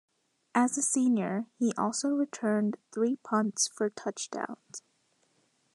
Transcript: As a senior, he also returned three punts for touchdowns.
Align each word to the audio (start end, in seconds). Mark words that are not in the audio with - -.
As 0.55 0.79
a 0.79 0.81
senior, 0.81 1.45
he 1.59 1.73
also 1.77 2.09
returned 2.09 2.75
three 2.91 3.17
punts 3.17 3.67
for 3.67 3.91
touchdowns. 3.91 4.81